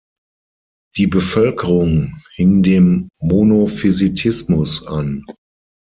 Die 0.97 1.05
Bevölkerung 1.05 2.15
hing 2.33 2.63
dem 2.63 3.09
Monophysitismus 3.19 4.83
an. 4.87 5.23